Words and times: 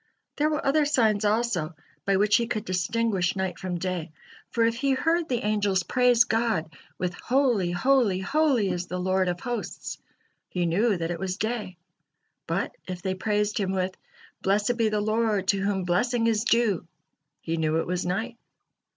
There 0.37 0.49
were 0.49 0.65
other 0.65 0.83
signs 0.83 1.23
also 1.25 1.75
by 2.05 2.17
which 2.17 2.37
he 2.37 2.47
could 2.47 2.65
distinguish 2.65 3.35
night 3.35 3.59
from 3.59 3.77
day; 3.77 4.11
for 4.49 4.65
if 4.65 4.77
he 4.77 4.93
heard 4.93 5.29
the 5.29 5.43
angels 5.45 5.83
praise 5.83 6.23
God 6.23 6.73
with 6.97 7.13
"Holy, 7.13 7.69
holy, 7.69 8.17
holy, 8.17 8.69
is 8.71 8.87
the 8.87 8.97
Lord 8.97 9.27
of 9.27 9.41
hosts," 9.41 9.99
he 10.49 10.65
knew 10.65 10.97
that 10.97 11.11
it 11.11 11.19
was 11.19 11.37
day; 11.37 11.77
but 12.47 12.75
if 12.87 13.03
they 13.03 13.13
praised 13.13 13.59
Him 13.59 13.73
with 13.73 13.95
"Blessed 14.41 14.75
be 14.75 14.89
the 14.89 14.99
Lord 15.01 15.49
to 15.49 15.59
whom 15.61 15.83
blessing 15.83 16.25
is 16.25 16.45
due," 16.45 16.87
he 17.39 17.57
knew 17.57 17.77
it 17.79 17.85
was 17.85 18.03
night. 18.03 18.37